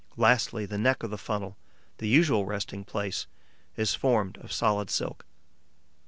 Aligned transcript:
Lastly, 0.17 0.65
the 0.65 0.79
neck 0.79 1.03
of 1.03 1.11
the 1.11 1.17
funnel, 1.19 1.57
the 1.99 2.07
usual 2.07 2.43
resting 2.43 2.83
place, 2.83 3.27
is 3.77 3.93
formed 3.93 4.35
of 4.39 4.51
solid 4.51 4.89
silk. 4.89 5.27